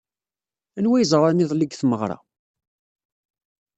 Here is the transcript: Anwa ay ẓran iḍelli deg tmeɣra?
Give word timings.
Anwa 0.77 0.95
ay 0.97 1.05
ẓran 1.11 1.43
iḍelli 1.43 1.65
deg 1.67 1.75
tmeɣra? 1.75 2.17